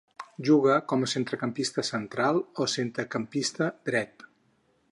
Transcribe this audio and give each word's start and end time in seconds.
Juga 0.47 0.77
com 0.93 1.03
a 1.07 1.09
centrecampista 1.11 1.83
central 1.89 2.41
o 2.65 2.67
centrecampista 2.75 3.69
dret. 3.91 4.27